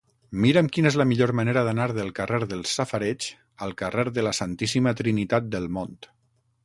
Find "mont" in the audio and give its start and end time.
5.77-5.99